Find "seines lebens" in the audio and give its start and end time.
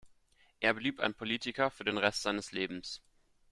2.23-3.03